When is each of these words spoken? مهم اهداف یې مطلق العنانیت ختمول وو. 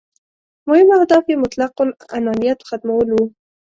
مهم 0.67 0.87
اهداف 0.97 1.23
یې 1.31 1.35
مطلق 1.43 1.73
العنانیت 2.15 2.59
ختمول 2.67 3.07
وو. 3.11 3.25